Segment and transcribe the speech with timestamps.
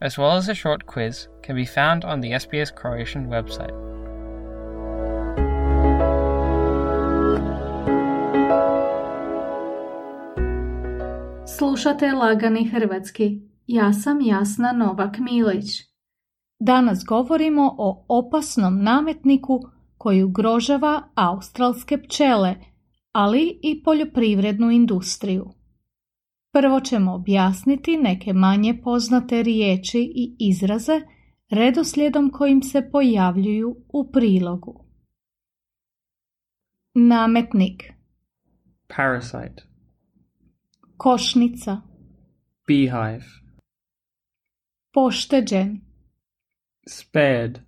[0.00, 3.86] as well as a short quiz, can be found on the SBS Croatian website.
[11.58, 13.40] Slušate Lagani Hrvatski.
[13.66, 15.82] Ja sam Jasna Novak Milić.
[16.60, 19.60] Danas govorimo o opasnom nametniku
[19.98, 22.54] koji ugrožava australske pčele,
[23.12, 25.55] ali i poljoprivrednu industriju.
[26.60, 31.00] Prvo ćemo objasniti neke manje poznate riječi i izraze
[31.50, 34.84] redoslijedom kojim se pojavljuju u prilogu.
[36.94, 37.92] Nametnik.
[38.96, 39.62] Parasite,
[40.96, 41.80] Košnica.
[42.66, 43.24] Beehive,
[44.92, 45.80] Pošteđen.
[46.88, 47.58] Spared,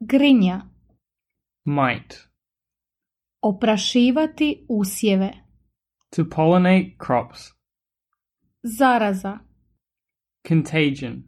[0.00, 0.60] Grinja.
[1.64, 2.16] Mite,
[3.40, 5.32] Oprašivati usjeve.
[6.16, 7.55] To pollinate crops,
[8.66, 9.38] Zaraza.
[10.48, 11.22] Contagion,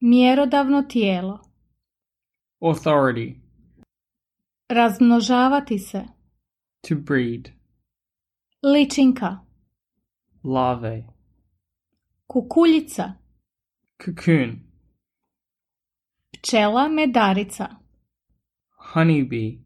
[0.00, 1.40] Mjerodavno tijelo.
[2.60, 3.34] Authority,
[4.68, 6.04] Razmnožavati se.
[6.88, 7.48] To breed,
[8.62, 9.38] Ličinka.
[10.44, 11.04] Larvae,
[12.26, 13.12] Kukuljica.
[14.04, 14.60] Cocoon,
[16.32, 17.68] Pčela medarica.
[18.94, 19.58] Honeybee,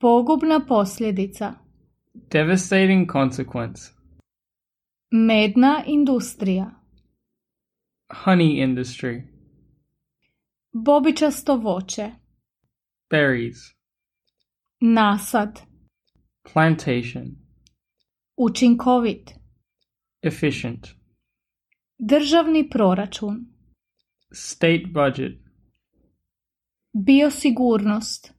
[0.00, 1.54] Pogubna posljedica.
[2.14, 3.92] Devastating consequence,
[5.14, 6.70] Medna industrija.
[8.24, 9.22] Honey industry,
[10.72, 12.10] Bobičasto voće.
[13.10, 13.56] Berries,
[14.80, 15.60] Nasad.
[16.52, 17.24] Plantation,
[18.36, 19.30] Učinkovit.
[20.22, 20.86] Efficient,
[21.98, 23.46] Državni proračun.
[24.32, 25.38] State budget,
[26.92, 28.32] Biosigurnost.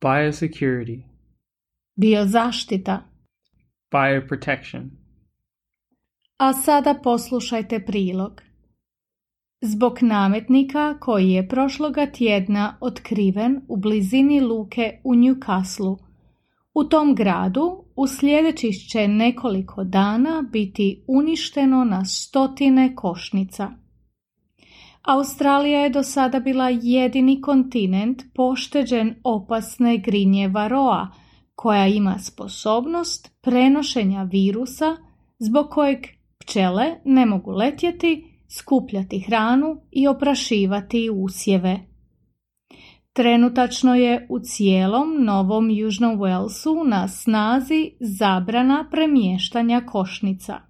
[0.00, 1.02] Biosecurity,
[1.96, 3.02] Biozaštita.
[3.90, 5.03] Bioprotection.
[6.38, 8.42] A sada poslušajte prilog.
[9.60, 15.96] Zbog nametnika koji je prošloga tjedna otkriven u blizini luke u Newcastle,
[16.74, 23.70] u tom gradu u sljedećih će nekoliko dana biti uništeno na stotine košnica.
[25.02, 31.08] Australija je do sada bila jedini kontinent pošteđen opasne grinje varoa,
[31.54, 34.96] koja ima sposobnost prenošenja virusa
[35.38, 35.98] zbog kojeg
[36.38, 38.24] pčele ne mogu letjeti,
[38.58, 41.78] skupljati hranu i oprašivati usjeve.
[43.12, 50.60] Trenutačno je u cijelom Novom Južnom Walesu na snazi zabrana premještanja košnica.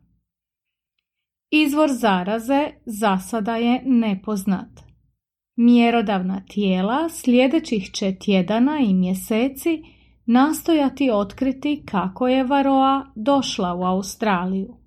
[1.50, 4.84] Izvor zaraze za sada je nepoznat.
[5.56, 9.82] Mjerodavna tijela sljedećih će tjedana i mjeseci
[10.26, 14.83] nastojati otkriti kako je varoa došla u Australiju.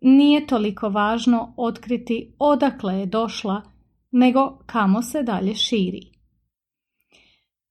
[0.00, 3.62] Nije toliko važno otkriti odakle je došla,
[4.10, 6.00] nego kamo se dalje širi.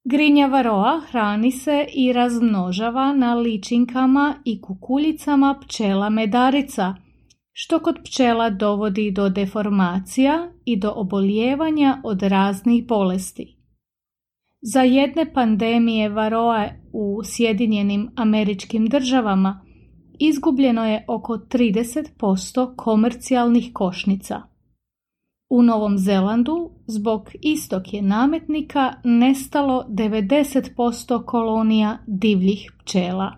[0.04, 6.96] Grinja varoa hrani se i razmnožava na ličinkama i kukuljicama pčela medarica,
[7.52, 13.56] što kod pčela dovodi do deformacija i do obolijevanja od raznih bolesti.
[14.62, 19.62] Za jedne pandemije varoe u Sjedinjenim američkim državama
[20.20, 24.42] izgubljeno je oko 30% komercijalnih košnica.
[25.50, 33.36] U Novom Zelandu zbog istog je nametnika nestalo 90% kolonija divljih pčela.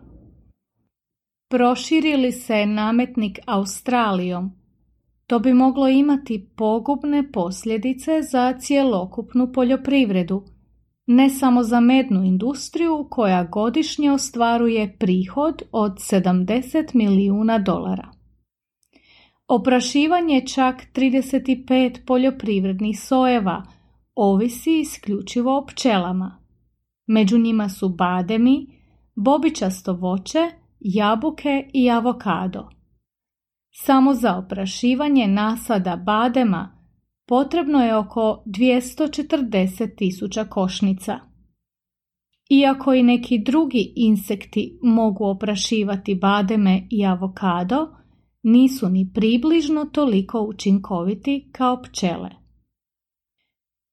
[1.50, 4.52] Proširili se nametnik Australijom,
[5.28, 10.44] to bi moglo imati pogubne posljedice za cjelokupnu poljoprivredu,
[11.14, 18.12] ne samo za mednu industriju koja godišnje ostvaruje prihod od 70 milijuna dolara.
[19.48, 23.64] Oprašivanje čak 35 poljoprivrednih sojeva
[24.16, 26.38] ovisi isključivo o pčelama.
[27.08, 28.68] Među njima su bademi,
[29.16, 30.50] bobičasto voće,
[30.80, 32.70] jabuke i avokado.
[33.72, 36.81] Samo za oprašivanje nasada badema
[37.32, 41.20] potrebno je oko 240 tisuća košnica.
[42.50, 47.88] Iako i neki drugi insekti mogu oprašivati bademe i avokado,
[48.44, 52.30] nisu ni približno toliko učinkoviti kao pčele.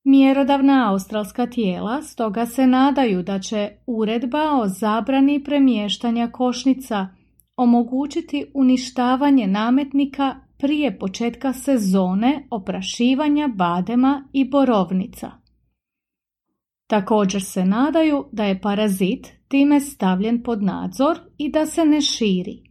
[0.04, 7.08] Mjerodavna australska tijela stoga se nadaju da će uredba o zabrani premještanja košnica
[7.56, 15.30] omogućiti uništavanje nametnika prije početka sezone oprašivanja badema i borovnica.
[16.86, 22.62] Također se nadaju da je parazit time stavljen pod nadzor i da se ne širi.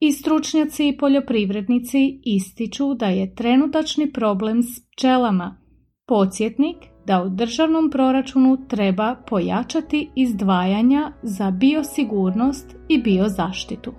[0.00, 5.62] I stručnjaci i poljoprivrednici ističu da je trenutačni problem s pčelama
[6.06, 6.76] podsjetnik
[7.06, 13.92] da u državnom proračunu treba pojačati izdvajanja za biosigurnost i biozaštitu.